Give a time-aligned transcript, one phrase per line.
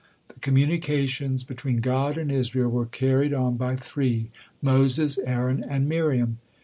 [0.33, 6.39] The communications between God and Israel were carried on by three, Moses, Aaron, and Miriam.